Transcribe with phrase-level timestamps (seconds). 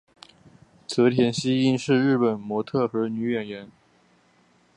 [0.87, 3.71] 泽田汐音是日本模特儿和女演员。